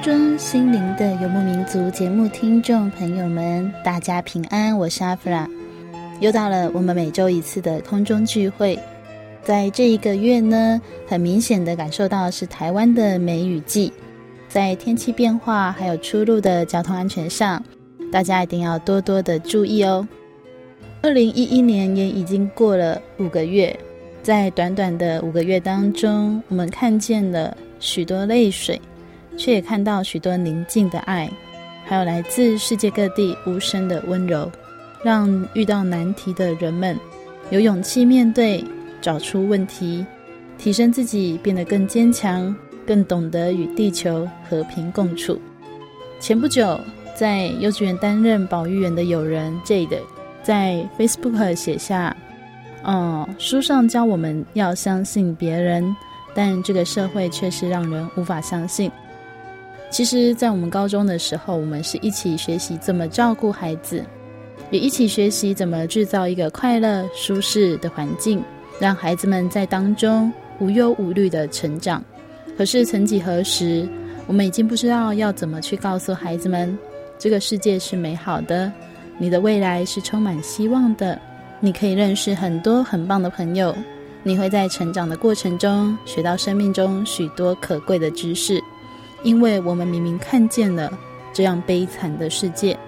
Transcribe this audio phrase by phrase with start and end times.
[0.00, 5.48] 中，心灵的游牧民族节目听众朋友们，大家平安，我是阿弗拉。
[6.20, 8.78] 又到了我们每周一次的空中聚会，
[9.42, 13.92] 在这一个月呢，很明显的感受到是台湾的梅雨季，
[14.48, 17.62] 在天气变化还有出入的交通安全上，
[18.12, 20.06] 大家一定要多多的注意哦。
[21.02, 23.76] 二零一一年也已经过了五个月，
[24.22, 28.80] 在短短的五个月当中，我们看见了许多泪水。
[29.38, 31.30] 却也看到许多宁静的爱，
[31.86, 34.50] 还有来自世界各地无声的温柔，
[35.02, 36.94] 让遇到难题的人们
[37.50, 38.62] 有勇气面对，
[39.00, 40.04] 找出问题，
[40.58, 42.54] 提升自己，变得更坚强，
[42.84, 45.40] 更懂得与地球和平共处。
[46.20, 46.78] 前不久，
[47.14, 50.00] 在幼稚园担任保育员的友人 Jade
[50.42, 52.14] 在 Facebook 写下
[52.84, 55.94] ：“嗯，书上教我们要相信别人，
[56.34, 58.90] 但这个社会却是让人无法相信。”
[59.90, 64.04] 其实，在我们高中的时候，我们是一起学习怎么照顾孩子，
[64.70, 68.42] 也一起学习怎么制造一个快乐、舒适的环境，
[68.78, 72.04] 让孩子们在当中无忧无虑的成长。
[72.56, 73.88] 可是，曾几何时，
[74.26, 76.78] 我们已经不知道要怎么去告诉孩子们，
[77.18, 78.70] 这个世界是美好的，
[79.16, 81.18] 你的未来是充满希望的，
[81.60, 83.74] 你可以认识很多很棒的朋友，
[84.22, 88.62] 你会在成长的过程中学到生命中许多可贵的知识。
[89.22, 90.92] 因为我们明明看见了
[91.32, 92.78] 这样悲惨的世界，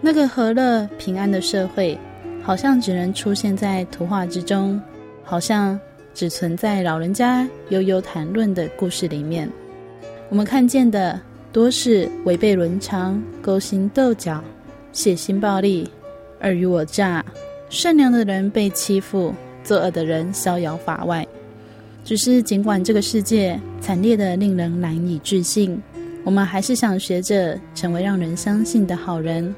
[0.00, 1.98] 那个和乐平安的社会，
[2.42, 4.80] 好像只能出现在图画之中，
[5.24, 5.78] 好像
[6.12, 9.50] 只存在老人家悠悠谈论的故事里面。
[10.28, 11.20] 我们看见的
[11.52, 14.42] 多是违背伦常、勾心斗角、
[14.92, 15.88] 血腥暴力、
[16.40, 17.24] 尔虞我诈，
[17.68, 19.32] 善良的人被欺负，
[19.62, 21.26] 作恶的人逍遥法外。
[22.06, 25.76] 只是，尽管这个世界惨烈的令人难以置信，
[26.22, 29.52] 我们还是想学着成为让人相信的好人。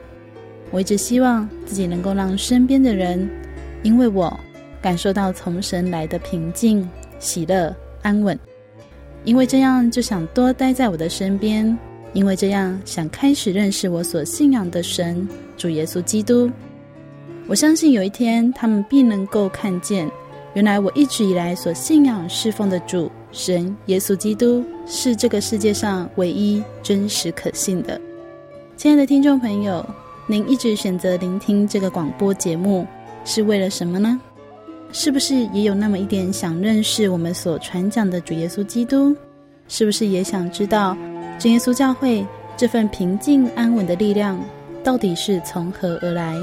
[0.71, 3.29] 我一直希望自己能够让身边的人，
[3.83, 4.35] 因为我
[4.81, 6.89] 感受到从神来的平静、
[7.19, 8.37] 喜乐、安稳。
[9.25, 11.77] 因为这样，就想多待在我的身边；
[12.15, 15.29] 因为这样，想开始认识我所信仰的神
[15.59, 16.51] 主耶稣基督。
[17.47, 20.11] 我相信有一天，他们必能够看见。
[20.55, 28.01] 原来我一直以来所信仰侍奉的主神耶稣基督是这个世界上唯一真实可信的。
[28.77, 29.85] 亲爱的听众朋友，
[30.27, 32.87] 您一直选择聆听这个广播节目
[33.25, 34.21] 是为了什么呢？
[34.91, 39.15] 是不是也有那么一点想认识我们所传讲的主耶稣基督？
[39.69, 40.97] 是不是也想知道
[41.39, 42.27] 真耶稣教会
[42.57, 44.41] 这份平静安稳的力量
[44.83, 46.35] 到底是从何而来？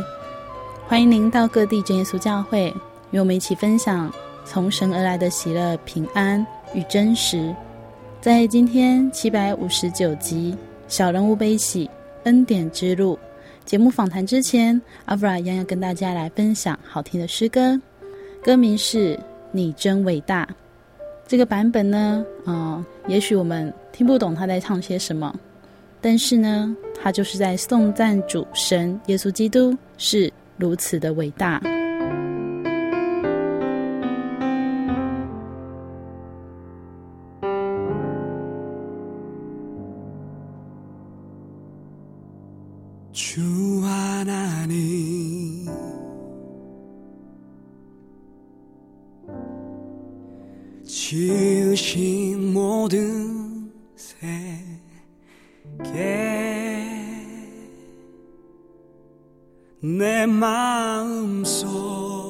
[0.87, 2.71] 欢迎您到各地真耶稣教会。
[3.15, 4.13] 与我们一起分享
[4.43, 7.55] 从神而来的喜乐、平安与真实。
[8.19, 10.53] 在今天七百五十九集
[10.89, 11.89] 《小人物悲喜
[12.25, 13.15] 恩典之路》
[13.63, 17.79] 节目访谈之前，阿弗拉一样要跟大家来分享好听的诗歌，
[18.43, 19.15] 歌名是
[19.53, 20.45] 《你真伟大》。
[21.25, 25.33] 这个版本呢，嗯、也许我们听不懂他在唱些什么，
[26.01, 31.61] 但是呢，他就是在颂赞主神耶稣基督是如此的伟大。
[51.07, 54.25] 지으신 모든 세계
[59.79, 62.24] 내 마음 속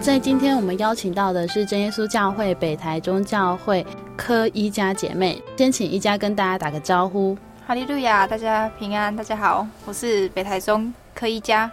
[0.00, 3.84] 在今天我们邀请到的是真耶稣教会北台中教会
[4.16, 7.36] 柯一家姐妹，先请一家跟大家打个招呼。
[7.66, 11.70] 哈利路亚，大家平安，大家好，我是北台中柯一家。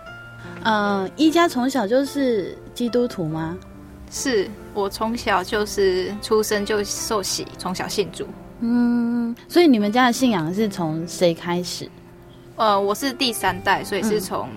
[0.64, 3.58] 嗯，一家从小就是基督徒吗？
[4.12, 8.28] 是我从小就是出生就受洗，从小信主。
[8.60, 11.90] 嗯，所以你们家的信仰是从谁开始？
[12.56, 14.50] 呃，我是第三代，所以是从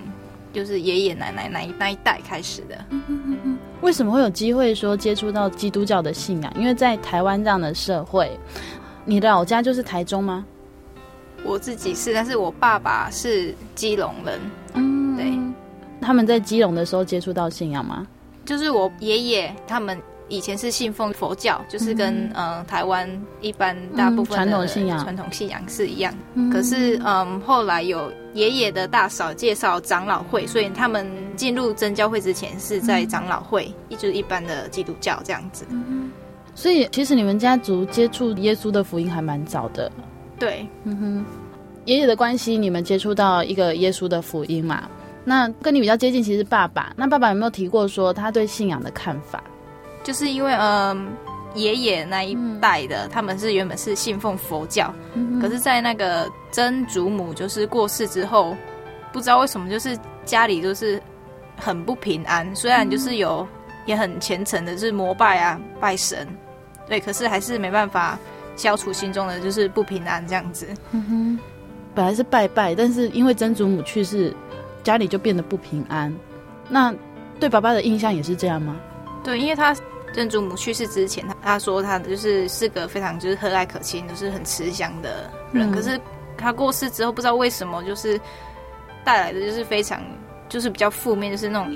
[0.52, 2.84] 就是爷爷奶奶那一那一代开始的。
[3.80, 6.52] 为什么会有机会说接触到基督教的信仰？
[6.56, 8.38] 因为在台湾这样的社会，
[9.04, 10.44] 你的老家就是台中吗？
[11.44, 14.40] 我自己是，但是我爸爸是基隆人。
[14.74, 15.38] 嗯，对。
[16.00, 18.06] 他们在基隆的时候接触到信仰吗？
[18.44, 23.08] 就是我爷爷他们以前是信奉佛教，就是跟嗯、呃、台湾
[23.40, 26.14] 一般大部分的传统信仰传统信仰是一样。
[26.34, 35.66] 嗯、可是嗯后来有爷爷的大嫂介绍长老会，所以他们进入真教会之前是在长老会，一、嗯、就是一般的基督教这样子。
[35.70, 36.10] 嗯、
[36.54, 39.90] 所以其实你们家族接触耶稣的福音还蛮早的。
[40.38, 41.24] 对，嗯哼，
[41.84, 44.88] 爷爷的关系，你们接触到一个耶稣的福音嘛？
[45.24, 46.92] 那跟你比较接近，其实是爸爸。
[46.96, 49.42] 那爸爸有没有提过说他对信仰的看法？
[50.08, 51.12] 就是因为嗯，
[51.54, 58.56] 爷爷那一代的、嗯、他们是原本是信奉佛教，嗯、可是，在那个曾祖母就是过世之后，
[59.12, 60.98] 不知道为什么就是家里就是
[61.58, 62.56] 很不平安。
[62.56, 63.46] 虽然就是有
[63.84, 66.26] 也很虔诚的，就是膜拜啊拜神，
[66.88, 68.18] 对，可是还是没办法。
[68.56, 70.66] 消除心中的就是不平安这样子。
[70.90, 71.38] 嗯哼，
[71.94, 74.34] 本来是拜拜，但是因为曾祖母去世，
[74.82, 76.12] 家里就变得不平安。
[76.68, 76.92] 那
[77.38, 78.74] 对爸爸的印象也是这样吗？
[79.22, 79.72] 对，因为他
[80.14, 85.70] 曾祖母去世之前，他他说他就是是个非常就是和蔼可亲，就是很慈祥的人。
[85.70, 86.00] 嗯、可是
[86.36, 88.20] 他过世之后，不知道为什么就是
[89.04, 90.00] 带来的就是非常
[90.48, 91.70] 就是比较负面，就是那种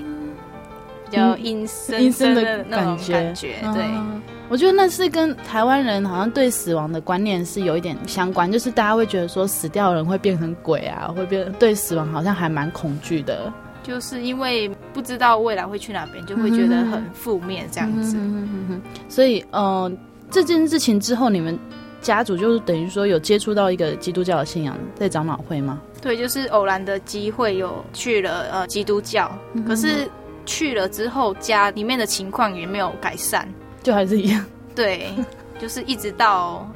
[1.09, 3.57] 比较阴森阴森的那种感觉。
[3.75, 3.83] 对。
[3.85, 13.51] 嗯我觉得那是跟台湾人好像对死亡的观念是有一点相关，就是大家会觉得说死掉的人会变成鬼啊，会变对死亡好像还蛮恐惧的，
[13.83, 18.17] 就是因为不知道未来会去哪边，就会觉得很负面这样子。
[18.17, 19.91] 嗯嗯嗯、所以，呃，
[20.31, 21.59] 这件事情之后，你们
[22.01, 25.81] 家族就是等于说有接触到一个基督教的信仰，在长老会吗？
[26.01, 30.09] 对，就是偶然的机会有去了呃基督教，嗯、可是
[30.47, 33.49] 去了之后，家里面的情况也没有改善。
[33.83, 35.13] 就还是一样，对，
[35.61, 36.69] 就是一直到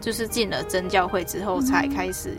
[0.00, 2.36] 就是进了真教会之后才开始。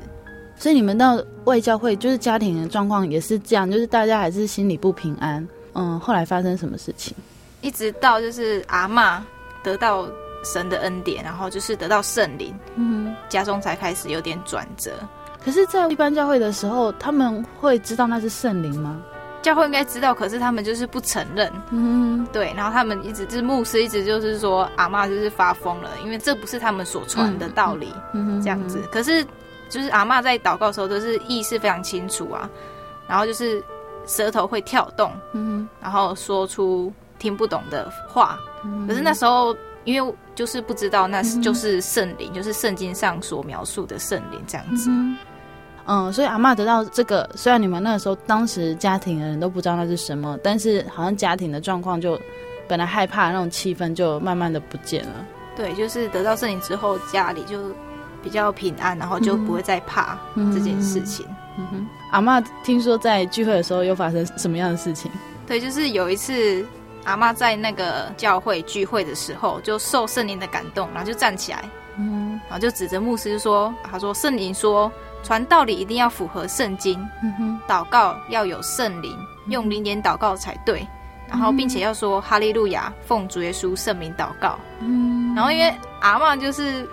[0.60, 5.48] 所以你们到外教会，就是家庭的状况也是这样，就是大家还是心里不平安。
[5.74, 7.16] 嗯，后来发生什么事情？
[7.62, 9.22] 一直到就是阿嬷
[9.64, 10.06] 得到
[10.44, 14.92] 神的恩典，然后就是得到圣灵，嗯，家中才开始有点转折。
[15.44, 19.02] 可是，在一般教会的时候，他们会知道那是圣灵吗？
[19.42, 21.50] 教会应该知道，可是他们就是不承认。
[21.72, 22.54] 嗯，对。
[22.58, 27.94] 然后他们一直就是牧师一直就是说阿嬷就是发疯了，因为这不是他们所传的道理。
[28.14, 28.82] 嗯，这样子。
[28.92, 29.26] 可是
[29.70, 32.50] 就是阿妈在祷告的时候都是意识非常清楚啊，
[33.08, 33.64] 然后就是
[34.06, 38.40] 舌头会跳动，嗯，然后说出听不懂的话。
[38.88, 44.90] 可是那时候因为就是不知道那是就是圣灵，就是圣经上所描述的圣灵这样子。
[45.86, 52.20] 嗯，所以阿妈得到这个，虽然你们那个时候当时家庭的人都不知道那是什么，但是好像家庭的状况就
[52.68, 55.26] 本来害怕的那种气氛就慢慢的不见了。
[55.56, 57.58] 对，就是得到圣灵之后，家里就
[58.24, 60.18] 比较平安，然后就不会再怕
[60.54, 61.26] 这件事情。
[61.58, 65.12] 嗯哼，阿妈听说在聚会的时候又发生什么样的事情？
[65.46, 66.66] 对，就是有一次
[67.04, 79.14] 阿妈在那个教会聚会的时候，就受圣灵的感动，然后就站起来，嗯，然后就指着牧师说：“他说圣灵说。”传道理一定要符合圣经，嗯哼，祷告要有圣灵，
[79.48, 80.88] 用灵言祷告才对，
[81.28, 86.88] 然后并且要说哈利路亚，奉主耶稣圣名祷告，嗯，然后因为阿妈就是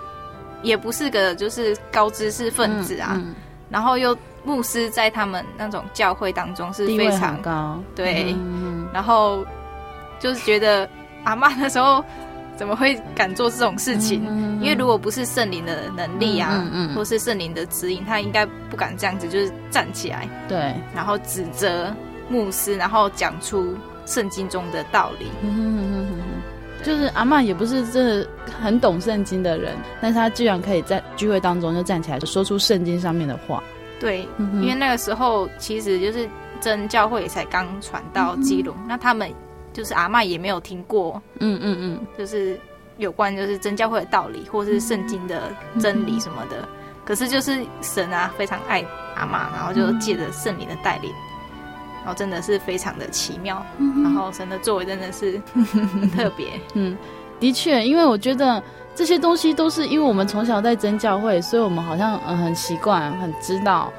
[0.61, 3.35] 也不是个就是高知识分子啊，嗯嗯、
[3.69, 9.45] 然后又牧师在他们那种教会当中是非常高，对，嗯、然后
[10.19, 10.89] 就是觉得
[11.23, 12.03] 阿妈那时候。
[12.57, 14.23] 怎么会敢做这种事情？
[14.59, 21.95] 因为如果不是圣灵的能力啊，嗯或是圣灵的指引，他应该不敢这样子，就是站起来，对，然后指责
[22.29, 23.75] 牧师，然后讲出
[24.07, 25.27] 圣经中的道理。
[25.43, 26.19] 嗯嗯嗯嗯、
[26.87, 28.27] 就是阿嬷也不是真的
[28.61, 33.61] 很懂圣经的人，但是他居然可以在聚会当中就站起来，说出圣经上面的话。
[33.99, 36.27] 对，嗯、因为那个时候其实就是
[36.61, 39.29] 真教会也才刚传到基隆，嗯、那他们。
[39.73, 42.59] 就是阿嬷也没有听过，嗯嗯嗯，就是
[42.97, 46.61] 有关就是真教会的道理，或是圣经的真理什么的。
[46.61, 46.67] 嗯、
[47.05, 51.11] 可是就是神啊，非常爱阿嬷，然后就借着圣灵的带领，
[52.07, 53.61] 然后真的是非常的奇妙。
[53.79, 56.47] 嗯、然后神的作为真的是很特别。
[56.73, 56.97] 嗯，
[57.37, 58.63] 的确，因为我觉得
[58.95, 63.91] 这些东西都是因为我们从小在真教会，所以我们好像嗯很习惯、很知道。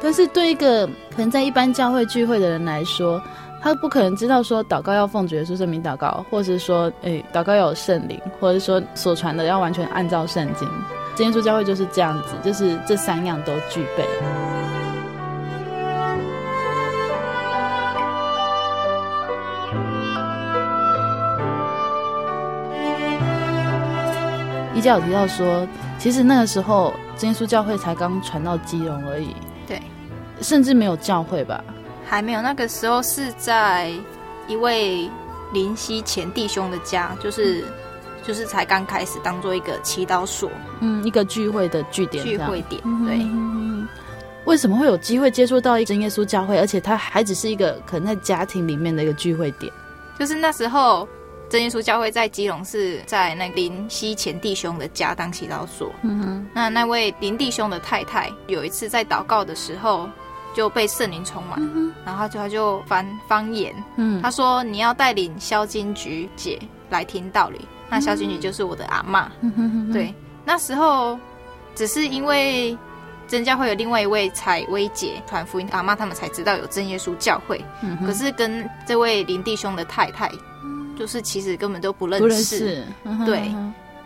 [0.00, 3.20] 但是对一个可能在一般教会聚会的人来说，
[3.60, 10.68] 他不可能知道说祷告要奉主耶稣圣名祷告，或者是说，诶，祷告要有圣灵，或者是说所传的要完全按照圣经。
[11.16, 14.06] 真耶稣教会就是这样子，就是这三样都具备。
[24.86, 25.66] 家有提到说，
[25.98, 29.34] 其实那个时候耶稣教会才刚传到基隆而已，
[29.66, 29.82] 对，
[30.40, 31.62] 甚至没有教会吧。
[32.08, 33.90] 还没有，那个时候是在
[34.46, 35.10] 一位
[35.52, 37.64] 林夕前弟兄的家，就是
[38.22, 40.48] 就是才刚开始当做一个祈祷所，
[40.80, 43.18] 嗯，一个聚会的据点，聚会点，对。
[43.18, 43.88] 嗯，
[44.44, 49.72] 为什么会有机会接触到一真耶稣教会，而且它还只是一个可能在家庭里面的一个聚会点？
[50.16, 51.08] 就是那时候
[51.48, 56.46] 真耶稣教会在基隆是在那林西前弟兄的家当祈祷所，嗯哼。
[56.54, 60.08] 那那位林弟兄的太太有一次在祷告的时候。
[60.54, 67.60] 就被圣灵充满，嗯、然后就他就翻方言，嗯，他说你要带领萧金菊姐来听道理，
[67.90, 70.14] 那萧金菊就是我的阿妈，嗯、对，
[70.46, 71.18] 那时候
[71.74, 72.74] 只是因为
[73.28, 80.26] 真教会有另外一位采薇姐传福音，阿妈他们才知道有真耶稣教会，嗯、可是跟这位林弟兄的太太，
[80.96, 83.54] 就是其实根本都不认识，认识嗯、对，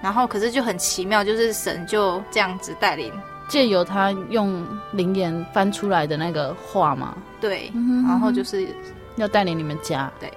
[0.02, 3.12] 然后可是就很奇妙，就是神就这样子带领。
[3.48, 7.68] 借由他用灵言翻出来的那个话嘛，对，
[8.06, 8.68] 然后就是
[9.16, 10.32] 要带领你们家，对，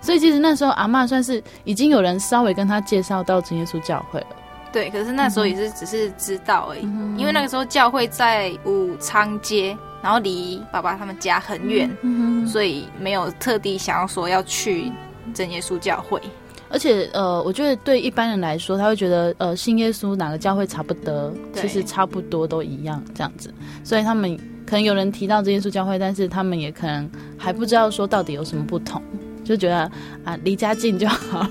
[0.00, 4.26] 所以其实那时候阿嬷算是已经有人稍微跟他介绍到真耶稣教会了，
[4.72, 14.90] 对，可是那时候也是只是知道而已，嗯、因为那个时候教会在武昌街，然后离爸爸他们家很远，嗯、所以没有特地想要说要去
[15.34, 16.20] 真耶稣教会。
[16.68, 23.54] 而且，呃，我觉得对一般人来说，他会觉得，呃，信耶稣哪个教会差不多，其实差不多都一样这样子。
[23.84, 29.00] 所以他们可能有人提到真耶稣教会，但是他们也可能还不知道说到底有什么不同，
[29.44, 29.88] 就觉得
[30.24, 31.48] 啊，离家近就好。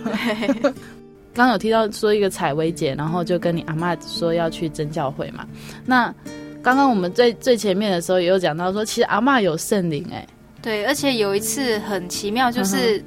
[1.33, 5.47] 刚对有提到说一个采薇姐，然后就跟你阿嬷说要去真教会嘛。
[5.85, 6.13] 那
[6.61, 10.27] 刚刚我们最最前面的时候也有讲到说，其实阿嬷有圣灵哎。
[10.61, 13.01] 对，而且有一次很奇妙，就是。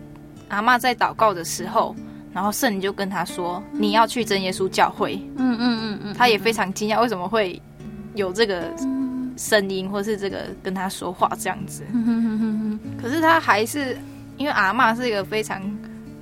[0.48, 1.94] 阿妈在祷告的时候，
[2.32, 7.60] 然后圣灵就跟他说：“你要去真耶稣教会。”嗯嗯嗯嗯，他也非常惊讶，为什么会
[8.14, 8.72] 有这个
[9.36, 11.84] 声音，或是这个跟他说话这样子。
[11.92, 12.80] 嗯哼哼哼。
[13.00, 13.96] 可是他还是
[14.36, 15.62] 因为阿妈是一个非常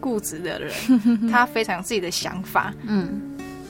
[0.01, 0.73] 固执的人，
[1.31, 3.21] 他非常有自己的想法，嗯，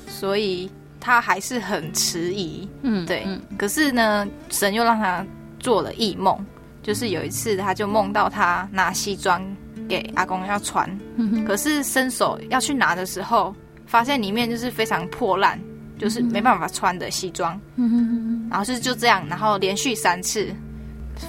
[0.09, 0.71] 所以
[1.01, 3.23] 他还是很迟疑，嗯，对。
[3.27, 5.25] 嗯、可是呢，神又让他
[5.59, 6.39] 做了异梦，
[6.83, 9.41] 就是有一次他就梦到他拿西装
[9.89, 13.55] 给阿公要穿，嗯、可是伸手要去拿的时候，
[13.87, 15.59] 发现里面就是非常破烂，
[15.99, 20.55] 就是没办法穿的西装，嗯，然后是就这样，然后连续三次。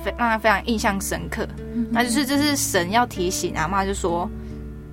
[0.04, 1.48] 非让他非常印象深刻，
[1.92, 4.30] 那就是这是神要提醒阿妈，就说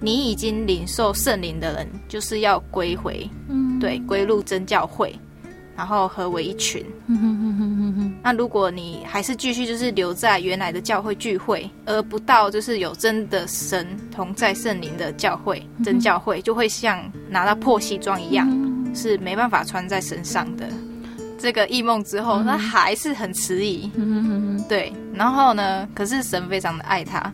[0.01, 3.29] 你已经领受圣灵的人，就是要归回，
[3.81, 5.13] 对，归入真教会，
[5.77, 6.85] 然后合为一群。
[8.23, 18.49] 那如果你还是继续就是留在原来的教会聚会，而不到就是有真的神同在圣灵的教会，真教会，就会像拿到破西装一样，
[18.95, 20.69] 是没办法穿在身上的。
[21.39, 23.91] 这个异梦之后，他还是很迟疑，
[24.67, 24.91] 对。
[25.13, 27.31] 然后呢，可是神非常的爱他，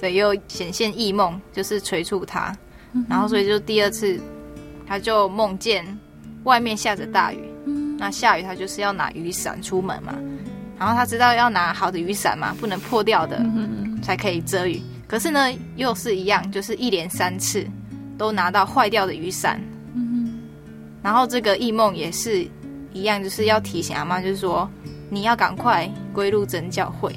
[0.00, 2.56] 对，又显现异梦，就是催促他。
[3.08, 4.20] 然后所以就第二次，
[4.86, 5.84] 他就梦见
[6.44, 7.40] 外面下着大雨，
[7.98, 10.14] 那下雨他就是要拿雨伞出门嘛。
[10.78, 13.44] 然后他知道要拿好的雨伞嘛，不能破掉的，
[14.02, 14.80] 才可以遮雨。
[15.06, 17.66] 可是呢，又是一样，就是一连三次
[18.16, 19.60] 都拿到坏掉的雨伞。
[21.02, 22.48] 然后这个异梦也是。
[22.90, 24.68] 一样就是要提醒阿妈，就是说
[25.10, 27.14] 你要赶快归入真教会，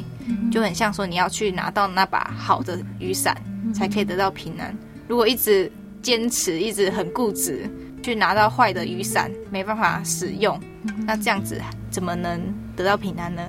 [0.52, 3.36] 就很像说你要去拿到那把好的雨伞，
[3.74, 4.78] 才可以得到平安。
[5.08, 5.72] 如果一直
[6.02, 7.68] 坚持，一直很固执
[8.04, 10.60] 去拿到坏的雨伞，没办法使用，
[11.06, 12.40] 那这样子怎么能
[12.76, 13.42] 得到平安呢？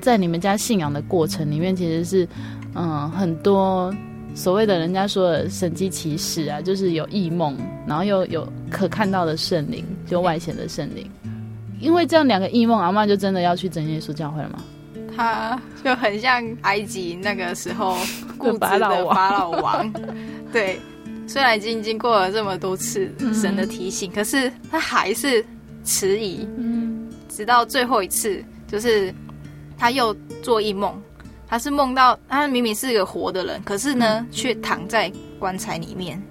[0.00, 2.28] 在你们家信仰的过程里面，其实是
[2.74, 3.94] 嗯很多。
[4.32, 11.04] 所谓的人家说的神迹奇事啊，就是有异梦，然后又有可看到的圣灵，就外显的圣灵。
[11.80, 14.62] 因为这样两个异梦，阿妈就真的要去整耶稣教会了吗？
[15.16, 17.98] 他就很像埃及那个时候
[18.38, 19.92] 固执的 法老王。
[20.52, 20.78] 对，
[21.26, 25.44] 虽然已经经过了这么多次神的提醒，嗯、可是他还是
[25.84, 26.46] 迟疑。
[26.56, 29.14] 嗯，直到最后一次，就是
[29.78, 31.00] 他又做一梦。
[31.48, 36.22] 他是梦到他明明是一个活的人，可是呢，却躺在棺材里面。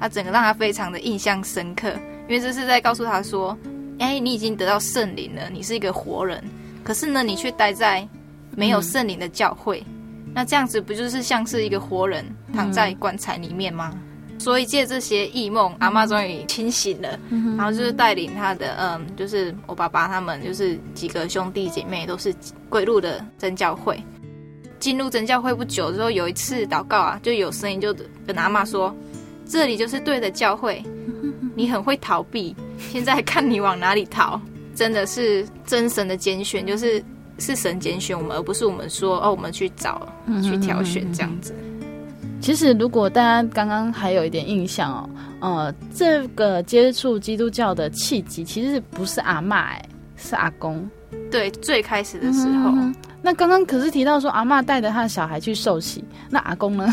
[0.00, 1.92] 他整个让他非常的印象深刻，
[2.26, 3.56] 因为这是在告诉他说
[4.00, 6.42] ：“哎，你已经得到圣灵了，你是一个活人。
[6.82, 8.08] 可是呢，你却待在
[8.56, 9.84] 没有圣灵的教会，
[10.34, 13.94] 那这样子不就是像是一个活人躺在棺材里面吗？”
[14.40, 17.20] 所以借这些异梦，阿妈终于清醒了，
[17.58, 22.34] 然后就是带领他的，嗯，就是我爸爸他们，就是几个兄弟姐妹都是
[22.70, 24.02] 归入的真教会。
[24.78, 27.94] 进入真教会不久之后，有一次祷告啊，就有声音就
[28.26, 28.96] 跟阿妈说
[29.46, 30.82] ：“这里就是对的教会，
[31.54, 34.40] 你很会逃避，现在看你往哪里逃。”
[34.74, 37.04] 真的是真神的拣选，就是
[37.38, 40.10] 是神拣选我们，而不是我们说哦，我们去找
[40.42, 41.54] 去挑选这样子。
[42.40, 45.08] 其实，如果大家刚刚还有一点印象哦，
[45.40, 49.82] 呃，这个接触基督教的契机，其实不是阿嬷，哎，
[50.16, 50.88] 是阿公。
[51.30, 52.70] 对，最开始的时候。
[52.70, 56.92] 嗯、那刚刚可是提到说，阿嬷带着他的小孩去受洗，那阿公呢？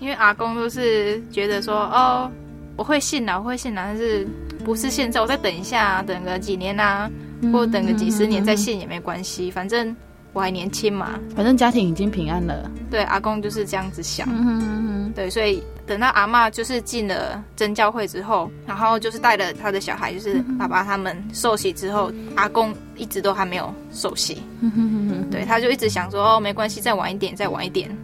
[0.00, 2.30] 因为阿公都是觉得说，哦，
[2.76, 4.26] 我会信啊，我会信啊，但是
[4.64, 7.10] 不是现在，我再等一下，等个几年啊，
[7.52, 9.94] 或等个几十年再信也没关系，反正。
[10.32, 12.70] 我还年轻嘛，反正家庭已经平安了。
[12.90, 14.28] 对，阿公就是这样子想。
[14.30, 24.42] 嗯哼嗯哼对，所以等到阿嬷就是进了真教会之后，然后就是带了他的小孩，就是爸爸他们受洗之后，嗯、阿公一直都还没有受洗。
[24.60, 27.94] 嗯哼嗯哼对，他就一直想说哦，没关系，再晚一点，再晚一点。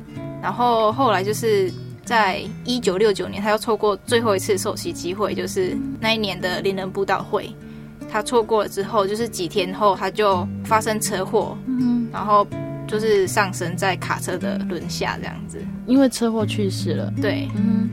[0.43, 1.73] 然后后来就是
[2.05, 7.51] 在一九六九年，他又错过最后一次受洗机会，就是那一年的灵人布道会。
[8.11, 12.47] 他错过了之后，就是几天后他就发生车祸，嗯，然后
[12.87, 17.12] 就是上身在卡车的轮下这样子，因为车祸去世了。
[17.21, 17.88] 对，嗯。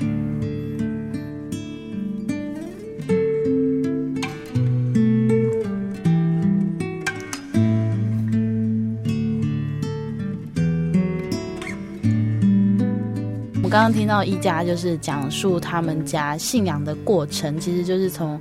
[13.62, 18.40] 我刚刚听到一家就是讲述他们家信仰的过程，其实就是从。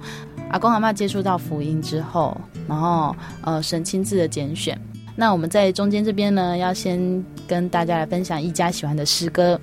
[0.50, 4.78] 阿公阿妈接触到福音之后，然后呃，神亲自的拣选。
[5.16, 9.61] 那我们在中间这边呢，要先跟大家来分享一家喜欢的诗歌。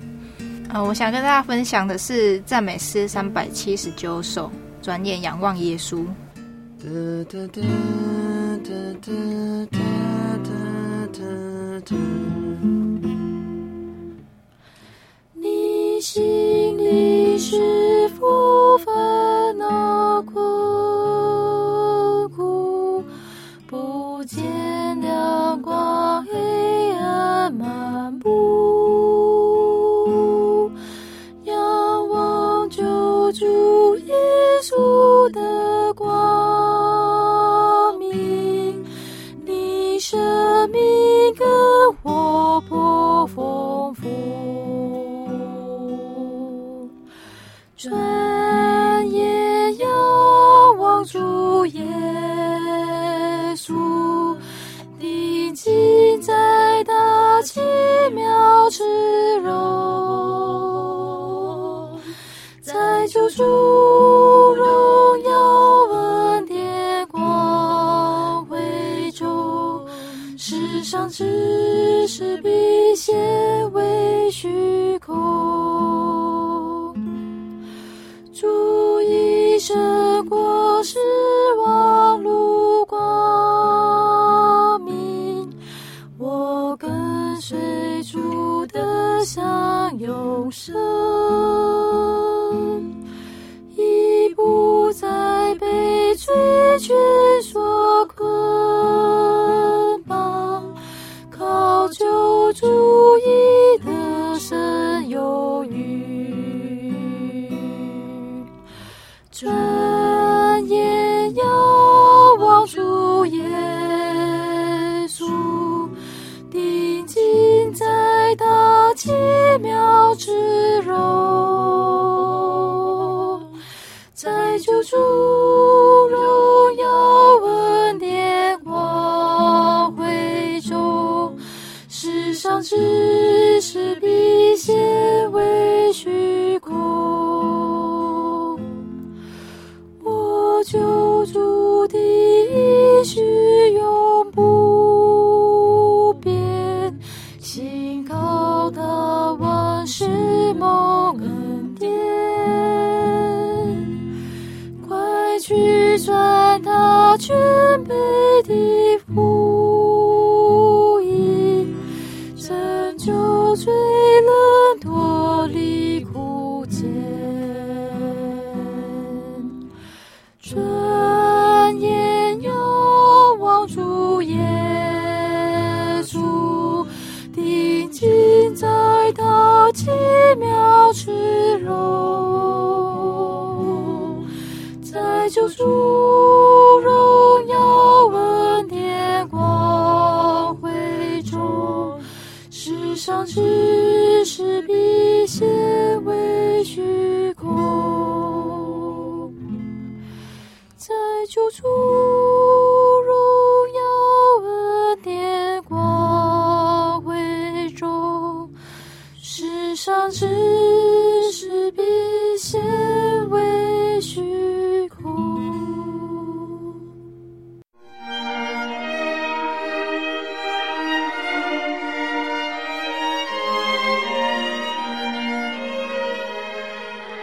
[0.68, 6.04] 呃，我想跟大家分享的是赞美诗三百七十九首，转眼仰望耶稣。
[6.84, 7.24] 你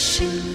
[0.00, 0.49] 是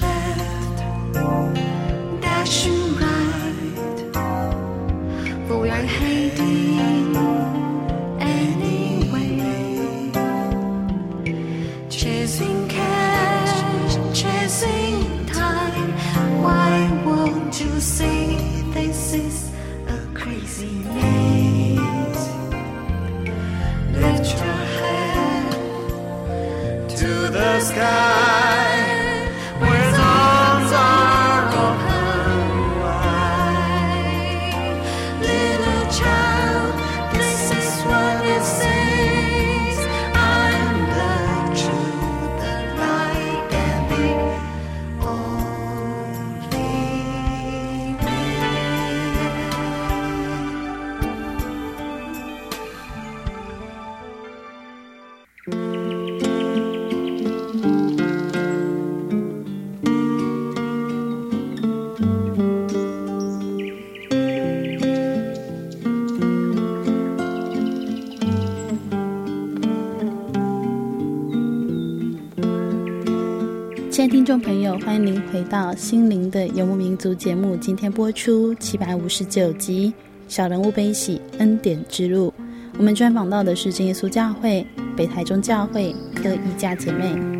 [74.86, 77.58] 欢迎您回到《心灵的游牧民族》节目。
[77.58, 79.91] 今天播出七百五十九集
[80.32, 82.32] 《小人物悲喜恩典之路》。
[82.78, 87.35] 我们专访到的是真耶稣教会北台中教会的一家姐妹。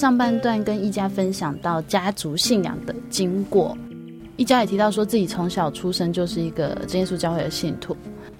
[0.00, 3.76] 上半段跟一家分享到家族信仰的经过，
[4.38, 7.94] 一家也提到说自己从小出生就是一个真耶稣教会的信徒，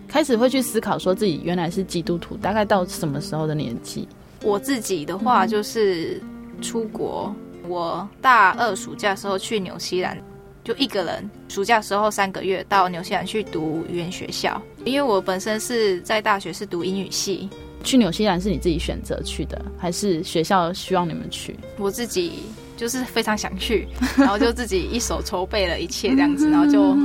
[0.08, 4.08] 开始会去思考说自己原来是基督徒，大概到什么时候的年纪？
[4.42, 6.18] 我自己的话就是
[6.62, 7.30] 出国，
[7.68, 10.16] 我大二暑假时候去纽西兰，
[10.64, 17.50] 就一个人，暑假时候三个月到纽西兰去读语言学校，因为我本身是在大学是读英语系。
[17.82, 21.56] 去纽西兰是你自己选择去的，还是学校希望你们去？
[21.78, 22.42] 我自己
[22.76, 26.96] 就是非常想去，然后就自己一手筹备了一切这样子，然后就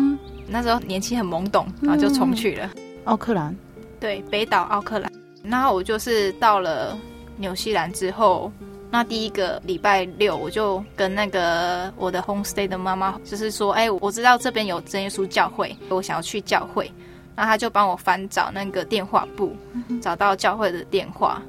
[0.47, 2.71] 那时候年轻很懵懂，然后就冲去了。
[3.05, 3.55] 奥克兰，
[3.99, 5.11] 对，北岛奥克兰。
[5.43, 6.97] 然后我就是到了
[7.37, 8.51] 纽西兰之后，
[8.89, 16.91] 那第一个礼拜六我就跟那个我的 homestay 的妈妈，就是说，哎，我知道这边有真耶稣教会，我想要去教会。
[17.35, 19.55] 然后他就帮我翻找那个电话簿，
[20.01, 21.41] 找到教会的电话，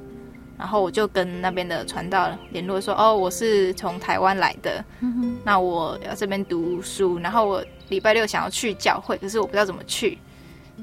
[0.57, 4.83] 然后我就跟那边的传道联络说：“哦，我是从台湾来的，
[5.43, 10.17] 那我要这边读书，然后我礼拜六想要去教会，可是我不知道怎么去。”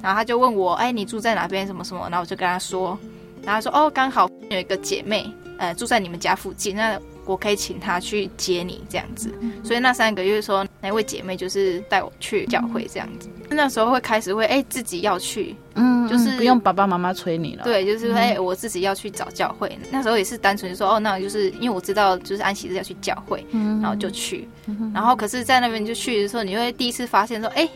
[0.02, 1.66] 然后他就问我：“哎，你住在哪边？
[1.66, 2.98] 什么什么？”然后我就跟他说，
[3.42, 9.32] 然后他说：“哦，刚好有一个姐妹，呃，住在你们家附近，那我可以请他去接你这样子。”
[9.64, 13.28] 所以那三个月说，那位姐妹就是带我去教会这样子。
[13.50, 17.64] 那时候会开始会哎自己要去，嗯，就是不用爸爸妈妈催你了。
[17.64, 19.78] 对，就是说哎我自己要去找教会。
[19.90, 24.48] 那时候也是单纯说哦，那就是因为我知道就是安息日要去教会，然后就去。
[24.92, 27.68] 然后可是，在那边就去的时候，你会第一次发现说，哎，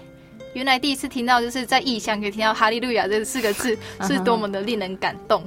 [0.54, 5.42] 原来第一次听到就是在异乡可以听到哈利路亚这四个字， 是多么的令人感动。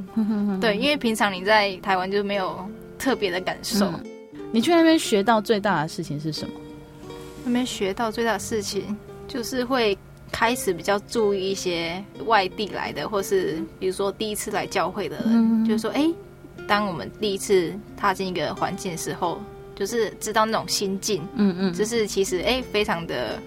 [0.61, 2.63] 对，因为平常你在台湾就没有
[3.01, 3.91] 特别的感受。
[4.51, 6.53] 你去那边学到最大的事情是什么？
[7.43, 8.95] 那边学到最大的事情
[9.27, 9.97] 就是会。
[10.33, 16.15] 开始比较注意一些外地来的，或是比如说第一次来教会的人，嗯、就是说，哎、欸，
[16.65, 19.41] 当我们第一次踏进一个环境的时候，
[19.75, 23.37] 就是知道那种心境，嗯嗯，就是其实哎、欸，非常的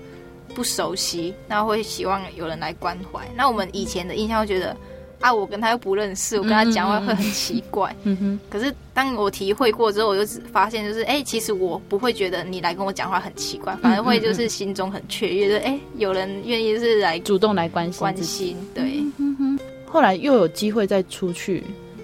[0.54, 3.26] 不熟悉，那会希望有人来关怀。
[3.34, 4.76] 那我们以前的印象会觉得。
[5.20, 7.94] 啊，我跟他又不认识，我跟他讲话会很奇怪。
[8.04, 8.40] 嗯哼。
[8.50, 18.56] 可是当我体会过之后，我就发现，就是哎、欸，其实我不会觉得你来跟我讲话很奇怪，反而会就是心中很雀跃，就是哎、欸，有人愿意是来主动来关心关心。
[18.74, 19.02] 对。
[19.18, 19.58] 嗯哼。
[19.86, 21.62] 后来又有机会再出去。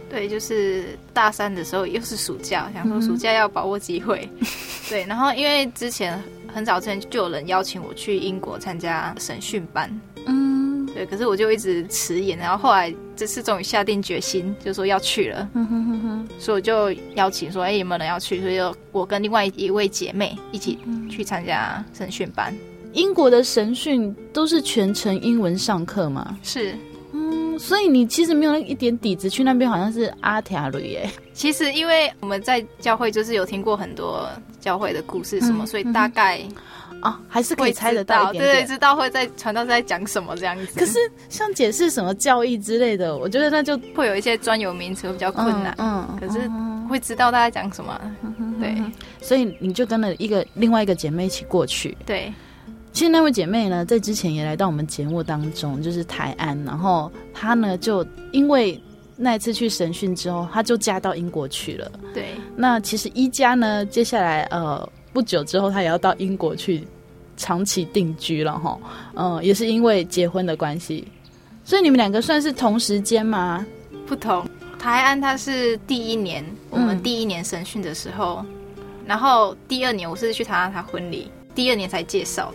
[0.09, 4.29] 对，就是大三的时候又是暑假，想说暑假要把握机会。
[4.89, 6.21] 对，然后因为之前
[6.53, 9.89] 很早之前就有人邀请我去英国参加审讯班。
[10.27, 10.50] 嗯。
[10.95, 12.95] 对，可是我就一直迟延，然后后来。
[13.17, 15.47] 这次终于下定决心，就说要去了，
[16.39, 18.41] 所以我就邀请说，哎，有没有人要去？
[18.41, 20.79] 所以就我跟另外一位姐妹一起
[21.11, 22.57] 去参加神训班。
[22.95, 26.35] 英国的神训都是全程英文上课吗？
[26.43, 26.75] 是，
[27.13, 31.11] 嗯，所以你其实没有一点底子，去那边好像是阿铁瑞耶。
[31.35, 34.27] 其实因为我们在教会就是有听过很多
[34.61, 36.41] 教会的故事什么，嗯、所以大概。
[37.01, 40.79] 啊，还是可以猜得到一点点，对，知道会在传道在讲什么这样子。
[40.79, 45.75] 可是像解释什么教义之类的，我觉得那就会有一些专有名词比较困难。
[45.79, 46.49] 嗯，嗯，可是
[46.89, 48.01] 会知道大家讲什么。
[48.23, 48.77] 嗯、对，
[49.21, 51.97] 所以你就跟了一个另外一个姐妹一起过去。
[52.05, 52.33] 对，
[52.93, 58.79] 其实那位姐妹呢，在之前也来到我们节目当中，就是台安，然后她呢就因为
[59.17, 61.91] 那一次去审讯之后，她就嫁到英国去了。
[62.13, 64.87] 对，那其实一家呢，接下来呃。
[65.13, 66.83] 不久之后，他也要到英国去
[67.37, 68.79] 长期定居了哈。
[69.15, 71.07] 嗯，也是因为结婚的关系，
[71.65, 73.67] 所以你们两个算是同时间吗？
[74.07, 74.47] 不同。
[74.79, 78.43] 台安他是第一年，我们第一年审讯的时候，
[79.07, 82.51] 然后第二年我是去参加他婚礼，第二年才介绍。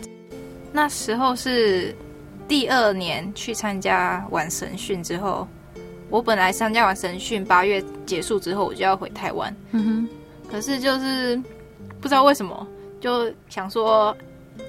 [0.72, 1.94] 那时候是
[2.48, 5.46] 第二年去参加完审讯之后，
[6.10, 9.56] 我本来参加完审讯八月结束之后，我就要回台湾。
[9.70, 10.08] 嗯哼，
[10.50, 11.40] 可是就是
[12.06, 12.64] 不知道为什么，
[13.00, 14.16] 就想说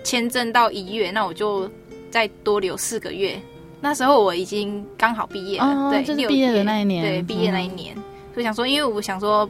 [0.04, 1.70] 签证到一月，那我就
[2.10, 3.40] 再多留四个月。
[3.80, 9.48] 那时候我已经刚好毕业了，哦、对，就是毕业的那一年，对，毕业那一年，嗯、所以想说，因为我想说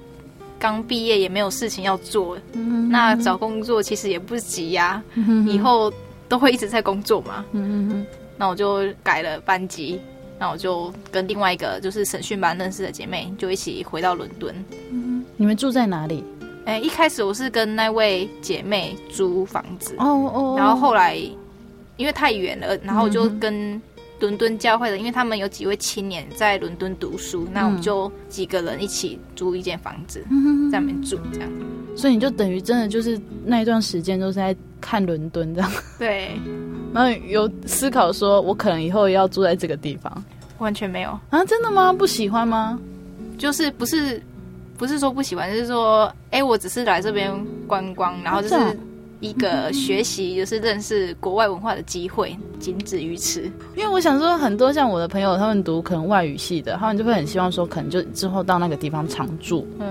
[0.60, 5.89] 刚毕业也没有事情要做，嗯、那找工作其实也不急呀、啊，嗯、以后
[6.28, 9.97] 都会一直在工作嘛，嗯、那我就改了班级，
[10.38, 14.54] 那我就跟另外一个就是审讯班认识的姐妹就一起回到伦敦。
[14.91, 16.21] 嗯、你们住在哪里？
[16.67, 21.15] 哎、欸，一开始我是跟那位姐妹租房子，哦哦，然后后来
[21.95, 23.82] 因为太远了，然后我就跟、嗯。
[24.19, 31.49] 伦敦教会的，因为他们有几位青年在伦敦读书，嗯、那我们就几个人一起租一间房子，嗯、在那边住，这样。
[31.95, 35.71] 所以你就等于真的就是那一段时间都是在看伦敦这样。
[35.99, 36.32] 对。
[36.95, 40.12] 然后有思考说，我可能以后也要住在这个地方。
[40.58, 41.45] 完全没有啊？
[41.45, 41.93] 真的吗？
[41.93, 42.80] 不喜欢吗？
[43.38, 44.19] 就是不是
[44.78, 47.34] 不是说不喜欢，就是说，哎、欸，我只是来这边
[47.66, 48.78] 观光，然后就是。
[49.20, 53.42] 一个学习就是认识国外文化的机会，仅止于此。
[53.76, 59.88] 因为我想说，很多像我的朋友，他们读可能外语系的，他们就会很希望说，可能就之后到那个地方常住，嗯，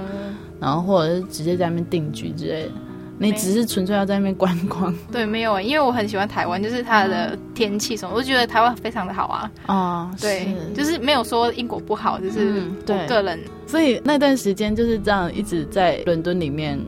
[0.60, 2.70] 然后或者是直接在那边定居之类的。
[3.18, 4.94] 你只是纯粹要在那边观光？
[5.10, 9.50] 对，没有，因为我很喜欢台湾，就是它的天气什么，我就觉得台湾非常的好啊。
[9.66, 13.38] 啊，对，就是没有说英国不好，就是我个人。
[13.66, 16.78] 所以那段时间就是这样，一直在伦敦里面。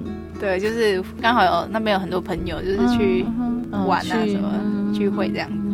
[0.40, 3.26] 对，就是刚好有那边有很多朋友，就是去
[3.86, 5.50] 玩啊什么、嗯、聚会这样。
[5.50, 5.67] 是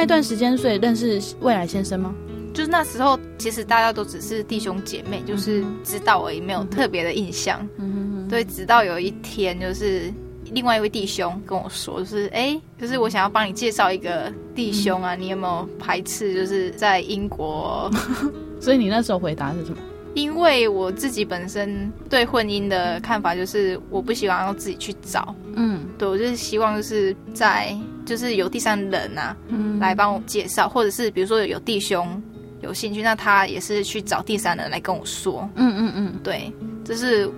[0.00, 2.14] 在那段时间，所以认识未来先生吗？
[2.54, 7.68] 就是那时候，其实大家都只是弟兄姐妹，就是知道而已，没有特别的印象。
[7.76, 10.10] 嗯对，直到有一天，就是。
[10.52, 16.34] 另外一位弟兄跟我说，就是哎、欸，就是我想要帮你介绍一个弟兄啊，嗯、你有没有排斥？
[16.34, 17.88] 就是在英国，
[18.58, 19.76] 所以你那时候回答是什么？
[20.14, 32.22] 因为我自己本身对婚姻的看法就是，我不希望要自己去找，嗯，对，我就是希望就是在就是有第三人啊，嗯，来帮我介绍，或者是比如说有弟兄
[32.60, 36.52] 有兴趣，那他也是去找第三人来跟我说，嗯嗯嗯，对，
[36.84, 37.30] 这、就是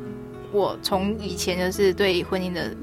[0.53, 2.75] 我从以前就是对婚姻的。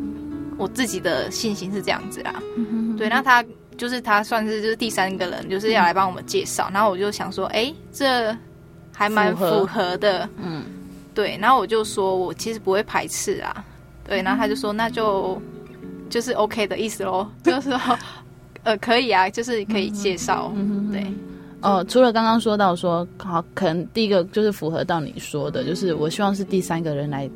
[0.58, 3.42] 我自己的信心是这样子啦，嗯、哼哼对，那他
[3.78, 8.38] 就是他算是就是第三个人，就是要来帮我们介绍，嗯、然后我就想说，哎、欸，这
[9.00, 10.62] 还蛮符合的，嗯，
[11.16, 13.64] 对，然后我就说我其实不会排斥啊，
[14.06, 15.42] 对，然后他就说那就
[16.10, 17.98] 就是 OK 的意思喽，就是说
[18.64, 21.08] 呃可以啊，就是可以介绍，嗯、对，
[21.62, 27.30] 哦，除了刚刚说到说好，可能第一个就是符合到你说的，就是我希望是第三个人来。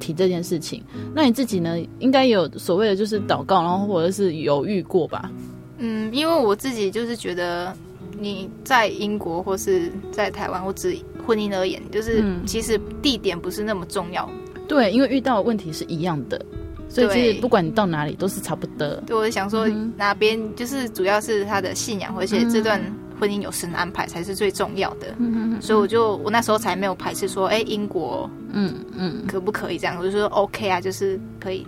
[0.00, 0.82] 提这件事情，
[1.14, 1.76] 那你自己呢？
[1.98, 5.30] 应该有所谓的就是祷告，然后或者是犹豫过吧？
[5.76, 7.74] 嗯，因为我自己就是觉得
[8.18, 10.96] 你在英国或是在台湾，我只
[11.26, 14.28] 婚姻而言，就是其实地点不是那么重要。
[14.54, 16.44] 嗯、对，因为遇到的问题是一样的，
[16.88, 18.88] 所以其实不管你到哪里都是差不多。
[19.06, 22.80] 对，我想说哪边就是主要是他的信仰，而且这段。
[23.16, 25.14] 婚姻有神的安排才是最重要的，
[25.60, 29.96] 所以我就我那时候才没有排斥说，哎、欸，英国，嗯嗯，可不可以这样？
[30.00, 31.64] 我就说 OK 啊，就是可以。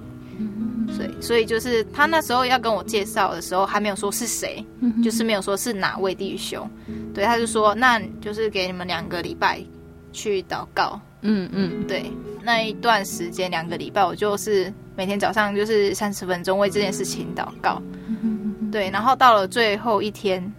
[1.04, 6.68] 嗯、哼哼所以就是他那时候要跟我介绍的时候，还没有说是谁，嗯、就是没有说是哪位弟兄。
[7.14, 9.60] 对，他就说，那就是给你们两个礼拜
[10.12, 11.00] 去祷告。
[11.22, 12.10] 嗯嗯，对，
[12.42, 17.82] 那一段时间两个礼拜，我就是每天早上就是三十分钟为这件事情祷告。
[18.70, 20.52] 对，然后到了最后一天。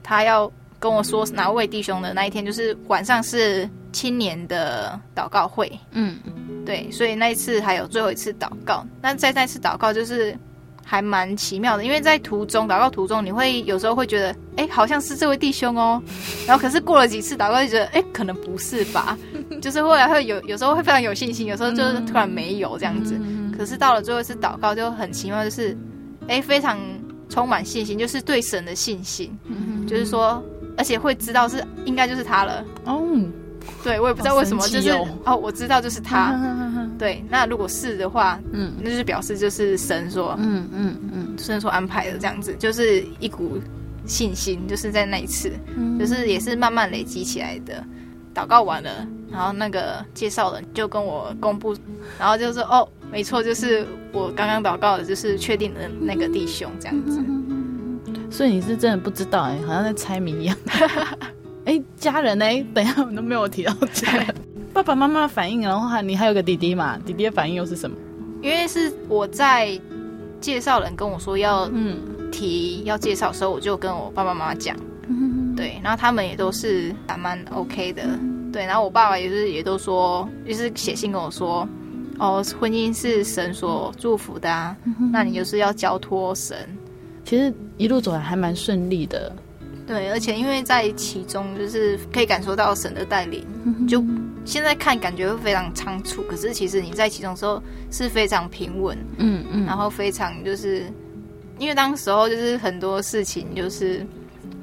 [0.00, 5.70] 他要跟我说哪位弟兄的那一天，就是晚上是青年的祷告会。
[5.92, 6.16] 嗯，
[6.64, 8.86] 对，所以那一次还有最后一次祷告。
[9.00, 10.36] 那在那次祷告就是
[10.84, 16.02] 还蛮奇妙的，因为在途中祷告途中，你会有时候会觉得，哎、欸，好像是这位弟兄哦。
[16.46, 19.16] 然后可是过了几次祷告，就觉得，哎、欸，可能不是吧？
[19.60, 23.18] 就是后来会有有时候会非常有信心，有时候就是突然没有这样子。
[23.56, 25.76] 可是到了最后一次祷告就很奇妙，就是
[26.22, 26.78] 哎、欸，非常。
[27.30, 30.42] 充满信心，就是对神的信心，嗯、就是说，
[30.78, 32.64] 而且会知道是应该就是他了。
[32.86, 33.02] 哦，
[33.82, 34.90] 对，我也不知道为什么，哦、就是
[35.24, 36.38] 哦，我知道就是他。
[36.98, 43.58] 对，那如果是的话，嗯，那就是表示就是神说，嗯嗯嗯，神说安排的这样子，就是一股
[44.04, 47.84] 信心，就是在那一次，嗯、就是也是慢慢累积起来的。
[48.34, 51.74] 祷告完了，然后那个介绍人就跟我公布，
[52.18, 57.20] 然后就说哦，没错，就是我刚刚祷告的，就是确定的那个弟兄这样子。
[58.30, 60.56] 所以你是真的不知道哎、欸，好像在猜谜一样。
[61.68, 62.66] 哎、欸，家人呢、欸？
[62.72, 64.34] 等一下我都没有提到家人。
[64.72, 66.98] 爸爸妈妈的反应，然后还你还有个弟弟嘛？
[67.04, 67.94] 弟弟的反应又是什么？
[68.42, 69.78] 因为是我在
[70.40, 71.98] 介绍人跟我说要嗯
[72.32, 74.74] 提要介绍的时候，我就跟我爸爸妈妈讲，
[75.08, 78.02] 嗯、对，然后他们也都是还蛮 OK 的，
[78.50, 81.68] 对，然后我爸爸也是也都说，就是写信跟我说，
[82.18, 86.56] 哦，婚姻是神所祝福的啊，嗯、那你就是要交托神。
[87.26, 89.30] 其实一路走来还蛮顺利的，
[89.88, 94.04] 对，而且因为在其中就是可以感受到神的带领，嗯、就。
[94.44, 100.84] 现在看感觉会非常仓促，可是其实你在其中的时候是非常平稳，嗯嗯，然后非常就是，
[101.58, 104.06] 因为当时候就是很多事情就是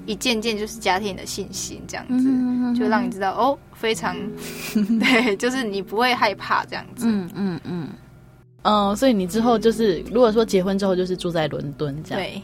[0.07, 4.15] 一件件就是加添你的信心这样子，嗯、就让你知道哦，非常
[4.99, 7.87] 对，就是你不会害怕这样子，嗯嗯嗯，
[8.63, 12.41] 嗯，所以你之后就是如果说结婚之后就是住在伦敦这样，对。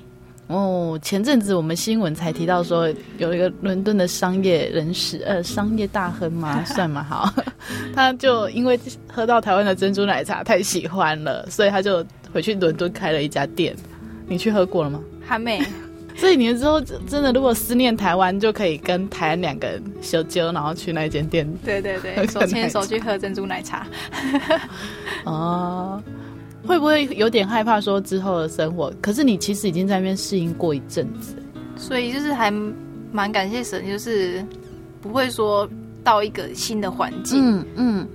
[0.51, 2.87] 哦，前阵子我们新闻才提到说，
[3.17, 7.33] 有一个伦敦的商业人士，呃，商业大亨嘛， 算嘛，好，
[7.95, 13.75] 他就因为喝到台湾的珍珠奶茶太喜欢了，所以他就回去伦敦开了一家店。
[14.27, 14.99] 你去喝过了吗？
[15.25, 15.61] 还没。
[16.17, 21.49] 所以你之后真的如果思念台湾，就可以跟台湾两个人小揪，然后去那间店。
[21.63, 23.87] 对对对，手牵手去喝珍珠奶茶。
[25.23, 26.03] 哦。
[26.65, 28.93] 会不会有点害怕说之后的生活？
[29.01, 31.35] 可是你其实已经在那边适应过一阵子，
[31.75, 32.51] 所以就是还
[33.11, 34.45] 蛮感谢神，就是
[35.01, 35.67] 不会说
[36.03, 38.07] 到一个新的环境，嗯嗯，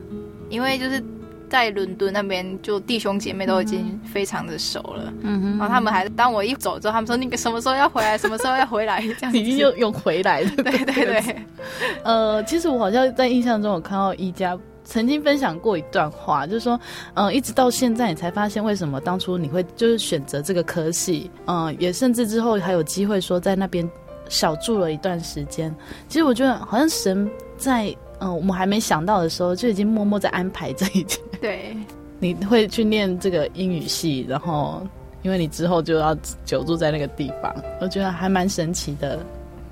[0.49, 1.03] 因为就是
[1.49, 8.17] 在伦敦那边，就弟兄姐妹都已经非常的熟了，嗯哼，然后他们还当我一走之后，他们说那个什么时候要回来？
[8.17, 9.01] 什么时候要回来？
[9.01, 11.37] 这样子 已经又用回来了，对 对对，
[12.05, 14.57] 呃，其实我好像在印象中，我看到一家。
[14.87, 16.81] 曾经分享过一段话，就是说，
[17.15, 23.87] 嗯，一直到现在，你才发现为什么当初你会就是选择这个科系，嗯，也甚至之后还有机会说在那边
[24.29, 25.75] 小住了一段时间。
[26.09, 27.29] 其实我觉得好像神
[27.59, 31.21] 在，嗯，我们还没想到的时候，就已经默默在安排这一切。
[31.43, 31.77] 对，
[32.21, 34.87] 你会去念这个英语系，然后
[35.23, 39.19] 因为你之后就要久住在那个地方，我觉得还蛮神奇的。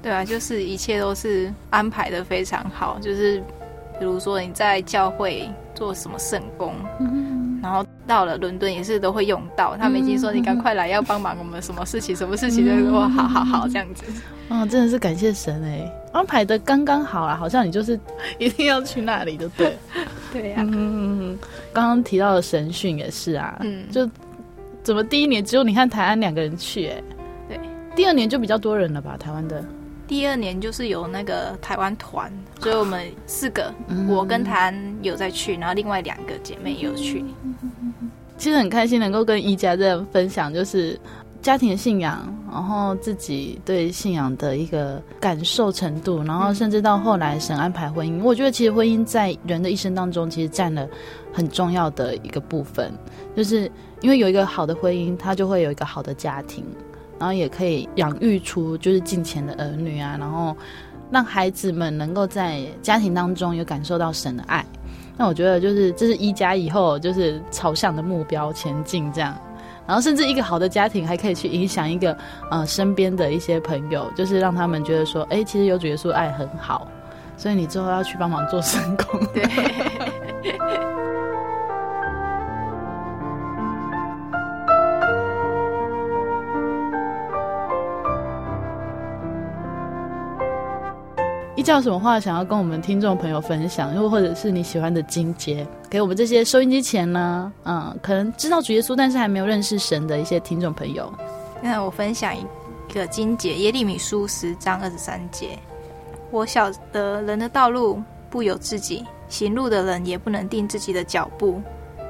[0.02, 3.40] 对啊，就是一切都是安排的非常好，就是。
[3.98, 9.76] 比如说你在教会做什么圣工，嗯、然后到了伦敦也是都会用到。
[9.76, 14.04] 他们已经说你赶快来，要帮忙我们什么事情，什么事情就说好好好这样子。
[14.48, 17.98] 啊，真的是感谢神哎，安排的刚刚好啊，好像你就是
[18.38, 19.76] 一定要去那里，就对。
[20.32, 20.66] 对呀、啊。
[20.70, 21.38] 嗯，
[21.72, 24.08] 刚刚提到的神训也是啊，嗯，就
[24.82, 27.02] 怎么第一年只有你和台湾两个人去哎，
[27.48, 27.60] 对，
[27.94, 29.64] 第二年就比较多人了吧，台湾的。
[30.06, 32.30] 第二年就是有那个台湾团，
[32.60, 37.24] 所以我们四个，嗯、我跟台湾有在去，然后另外两个姐妹也有去。
[38.36, 40.98] 其实很开心能够跟宜家这样分享，就是
[41.40, 48.22] 家庭信仰，然后自己对信仰的一个感受程度，然后甚至到后来神安排婚姻。
[48.22, 50.86] 我觉得其实婚姻在人的一生当中，其实占了
[51.32, 52.92] 很重要的一个部分，
[53.36, 56.64] 就是因为有一个好的婚姻，他就会有一个好的家庭。
[57.18, 60.56] 然后也可以养育出就是敬虔的儿女啊，然后
[61.10, 64.64] 让孩子们能够在家庭当中有感受到神的爱。
[65.16, 69.36] 那我觉得就是这是一家以后就是朝向的目标前进这样。
[69.86, 72.16] 然后甚至一个好的家庭还可以去影响一个
[72.50, 76.88] 呃身边的一些朋友，就是让他们觉得说，哎，其实有主耶稣爱很好。
[77.36, 79.20] 所以你之后要去帮忙做神工。
[79.34, 79.44] 对。
[91.64, 101.10] 叫什么话想要跟我们听众朋友分享，又或者是你喜欢的金节，给我们这些收音机前呢，嗯，可能知道主耶稣，但是还没有认识神的一些听众朋友。
[101.62, 102.44] 那我分享一
[102.92, 105.58] 个金节，耶利米书十章二十三节：
[106.30, 111.62] 我晓得人的道路不由自己，行路的人也不能定自己的脚步。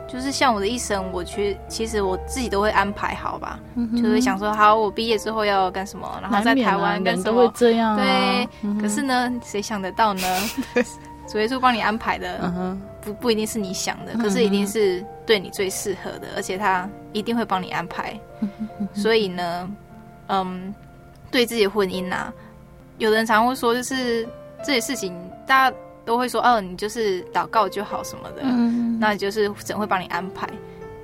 [0.07, 7.97] 就是像我的一生，我去其实我自己都会安排好吧，嗯、就会想说好，我毕业之后要干什么，然后在台湾干什么，都会这样、啊。
[7.97, 10.23] 对，嗯、可是呢，谁想得到呢？
[11.27, 18.15] 主耶稣帮你安排的，嗯、不不一定是你想的，可是一定是对你最适合的，而且他一定会帮你安排。
[18.41, 18.49] 嗯、
[18.93, 19.71] 所以呢，
[20.29, 20.75] 嗯，
[21.31, 22.33] 对自己的婚姻呐、啊，
[22.99, 24.29] 有人常会说，就是
[24.63, 25.13] 这些事情，
[25.47, 25.77] 大家。
[26.05, 30.49] 都会说哦，你就是祷告就好什么的，嗯、那就是神会帮你安排。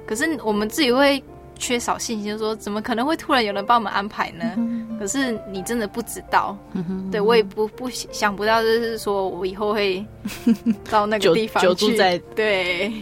[0.07, 1.23] 可是我们自己会
[1.57, 4.45] 缺少信心，就说怎么可能会突然有人帮我们安排呢？
[4.57, 6.57] 嗯、可是你真的不知道，
[7.13, 10.05] 对我也不不想不到，就是说我以后会
[10.91, 12.93] 到那个地方去，久住在对，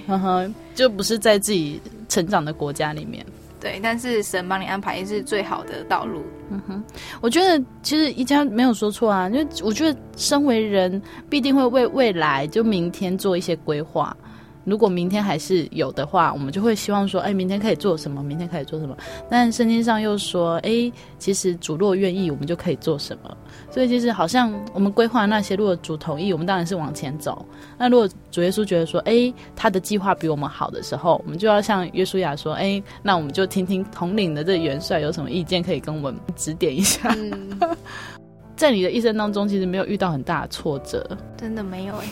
[0.74, 3.24] 就不是在自己成长的国家里面。
[3.60, 6.22] 对，但是神帮你安排也是最好的道路。
[6.50, 6.84] 嗯哼，
[7.20, 14.16] 我觉得其实一家没有说错啊，因为我觉得身为人必定会为未来就明天做一些规划。
[14.64, 18.22] 如果明天还是有的话，我们就会希望说，哎，明天可以做什么？
[18.22, 18.94] 明天可以做什么？
[19.28, 23.34] 但圣经上又说，哎，其实主若愿意，我们就可以做什么。
[23.70, 27.44] 所以其实好像我们规划那些，如果主同意，我们当然是往前走。
[27.76, 37.14] 那如果主耶稣觉得说，哎，他的计划比我们好的时候，我们就要向约书亚说，哎，那我们就听听统领的这元帅有什么意见，可以跟我们指点一下。
[37.16, 37.58] 嗯，
[38.56, 41.06] 在你的一生当中，其实没有遇到很大的挫折，
[41.36, 42.06] 真的没有哎。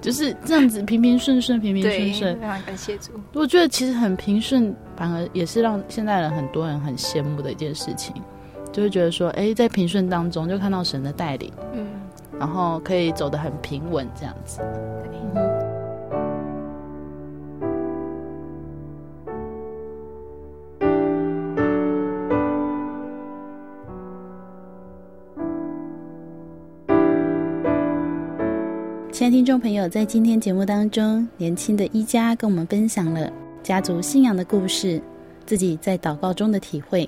[0.00, 3.12] 就是这样子平平顺顺，平平顺顺，非常感谢主。
[3.34, 8.14] 我觉得其实很平顺，反而也是让现在人很多人很羡慕的一件事情，
[8.72, 11.86] 就会觉得说，哎，在平顺当中就看到神的带领，嗯，
[12.38, 14.60] 然后可以走得很平稳，这样子。
[14.62, 15.60] 嗯
[29.12, 33.30] 亲爱的听众朋友，在今天节目当中，年轻的宜家跟我们分享了
[33.62, 34.98] 家族信仰的故事，
[35.44, 37.06] 自己在祷告中的体会。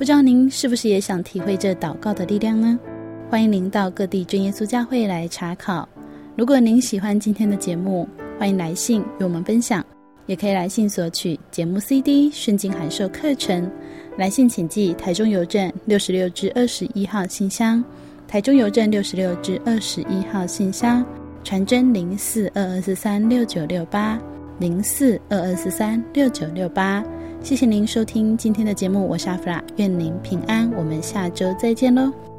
[0.00, 2.80] 不知道您是不是也想体会这祷告的力量呢？
[3.28, 5.86] 欢迎您到各地真耶稣教会来查考。
[6.34, 9.84] 如果您喜欢今天的节目，欢迎来信与我们分享，
[10.24, 13.70] 也可以来信索取节目 CD、圣经函授课程。
[14.16, 17.84] 来信请寄台中邮政六十六至二十一号信箱，
[18.26, 21.04] 台中邮政六十六至二十一号信箱。
[21.44, 24.18] 传真零四二二四三六九六八
[24.58, 27.04] 零四二二四三六九六八，
[27.42, 32.29] 谢谢您收听今天的节目，我是阿弗拉，愿您平安，我们下周再见喽。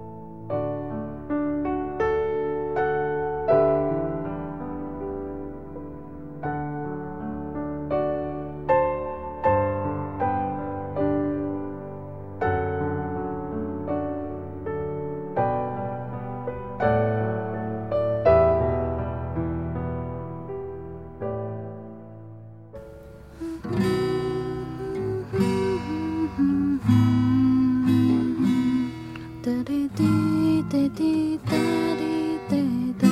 [29.95, 31.51] 滴答滴答
[31.99, 32.55] 滴答
[32.99, 33.07] 答。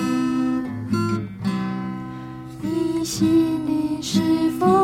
[2.61, 4.21] 你心里是
[4.59, 4.78] 否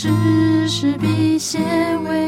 [0.00, 0.08] 只
[0.68, 1.58] 是笔写
[2.04, 2.27] 为。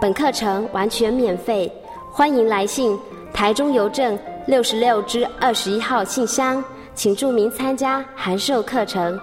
[0.00, 1.70] 本课程完全免费，
[2.12, 2.96] 欢迎来信
[3.32, 6.62] 台中邮政六十六之二十一号信箱，
[6.94, 9.18] 请注明参加函授课程。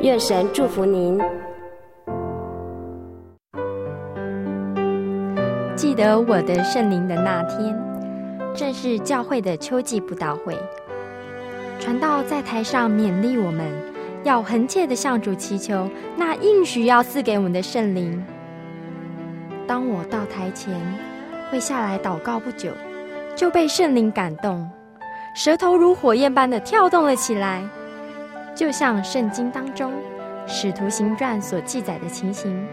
[0.00, 1.20] 愿神祝福您。
[5.76, 7.78] 记得我的圣灵的那天，
[8.54, 10.58] 正是教会的秋季布道会。
[11.78, 13.70] 传道在台上勉励我们，
[14.24, 15.86] 要恒切的向主祈求
[16.16, 18.24] 那应许要赐给我们的圣灵。
[19.70, 20.74] 当我到台前，
[21.48, 22.72] 会下来祷告不久，
[23.36, 24.68] 就被圣灵感动，
[25.32, 27.62] 舌头如火焰般的跳动了起来，
[28.52, 29.92] 就像圣经当中
[30.48, 32.66] 《使徒行传》所记载的情形，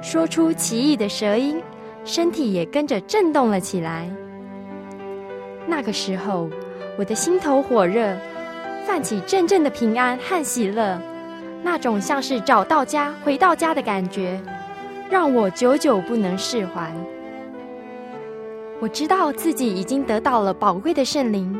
[0.00, 1.62] 说出奇异的舌音。
[2.02, 4.08] 身体也跟着震动了起来。
[5.66, 6.48] 那个时候，
[6.98, 8.16] 我的心头火热，
[8.86, 10.98] 泛起阵阵的平安和喜乐，
[11.62, 14.40] 那种像是找到家、回到家的感觉，
[15.10, 16.92] 让我久久不能释怀。
[18.80, 21.58] 我知道自己已经得到了宝贵的圣灵，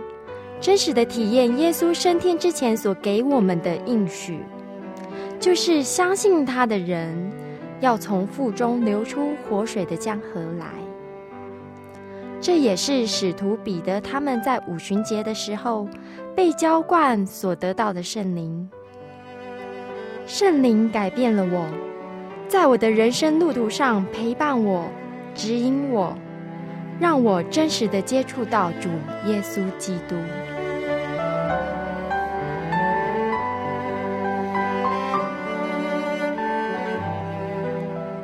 [0.60, 4.38] 真实的体验耶稣升天之前所给我们的应许，
[5.40, 7.30] 就是相信他的人。
[7.80, 10.66] 要从腹中流出活水的江河来，
[12.40, 15.88] 这也是使徒彼得他们在五旬节的时候
[16.34, 18.68] 被浇灌所得到的圣灵。
[20.26, 21.68] 圣灵改变了我，
[22.48, 24.90] 在我的人生路途上陪伴我、
[25.34, 26.16] 指引我，
[26.98, 28.88] 让我真实的接触到主
[29.26, 30.16] 耶稣基督。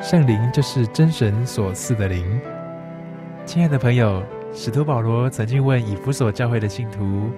[0.01, 2.41] 圣灵就是真神所赐的灵。
[3.45, 4.22] 亲爱的朋友，
[4.55, 7.31] 使徒保罗曾经问以弗所教会的信徒：“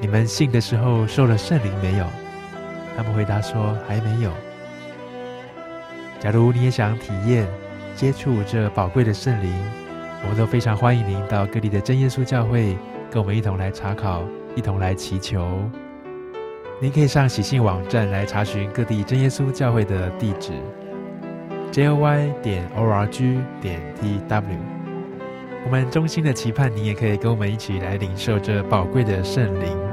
[0.00, 2.06] 你们信的时候受了圣灵没有？”
[2.96, 4.30] 他们回答说：“还没有。”
[6.22, 7.48] 假如你也想体验、
[7.96, 9.52] 接触这宝贵的圣灵，
[10.22, 12.78] 我们都非常欢迎您到各地的真耶稣教会，
[13.10, 14.22] 跟我们一同来查考，
[14.54, 15.68] 一同来祈求。
[16.80, 20.52] 您可以上喜信网站来查询各地真耶稣教会的地址。
[21.72, 24.44] joy 点 org 点 tw，
[25.64, 29.91] 我们衷心的期盼你也可以跟我们一起来领受这宝贵的圣灵。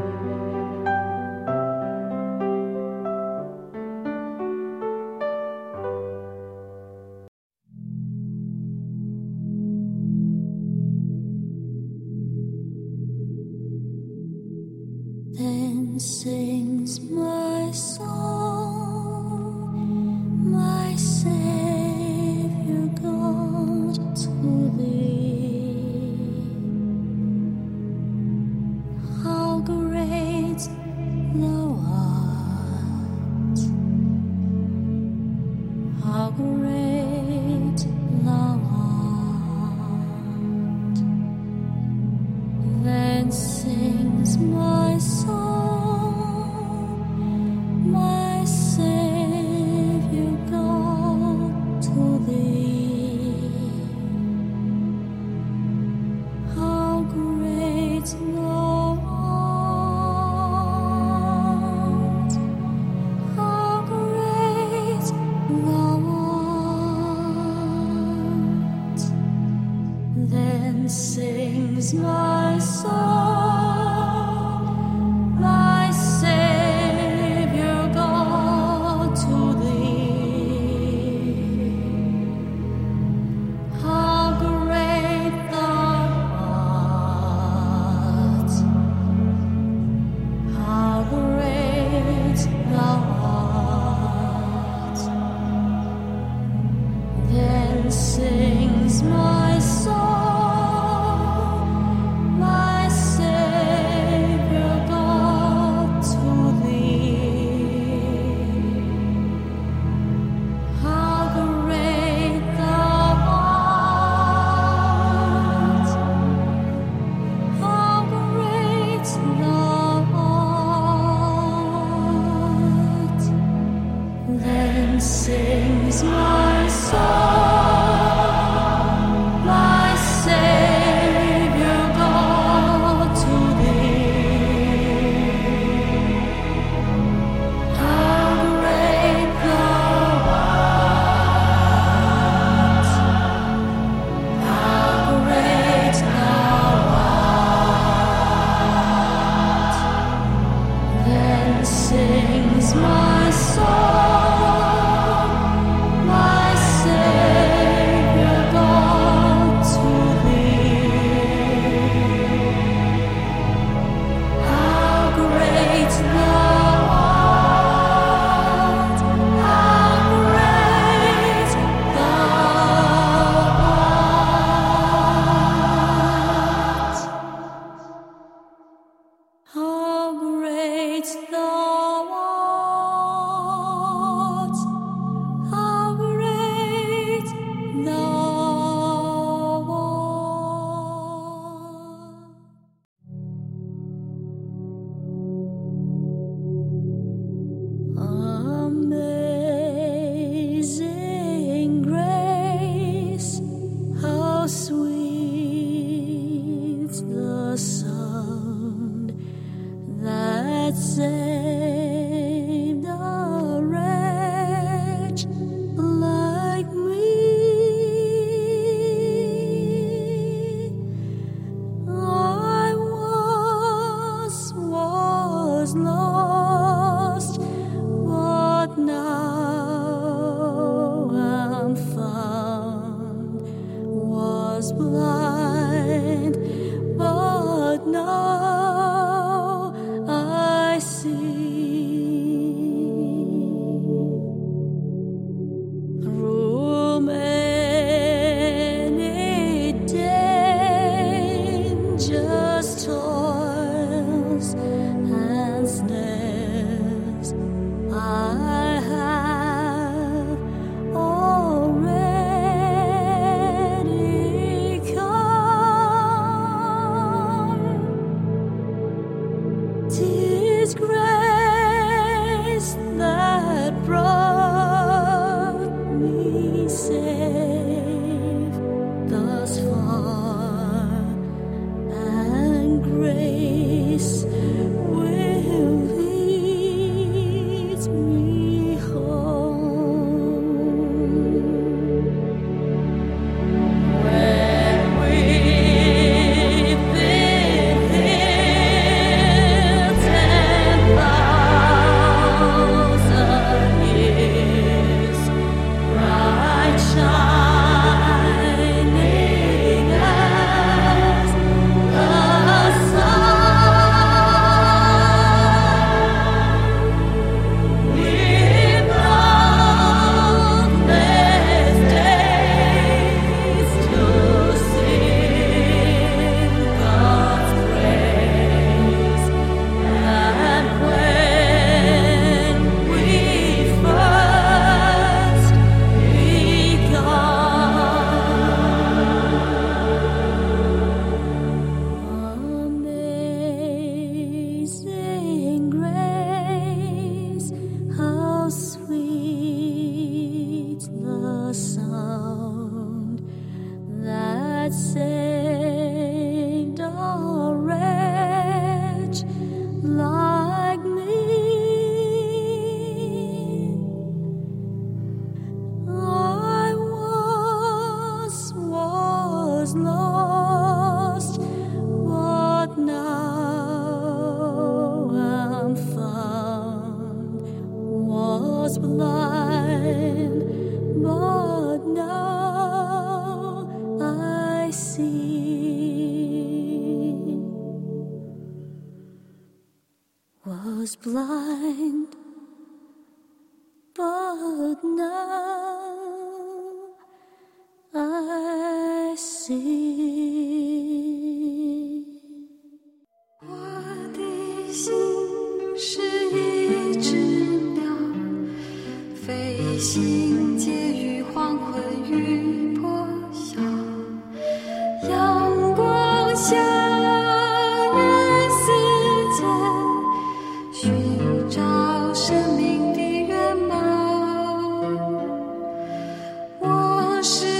[427.22, 427.59] 是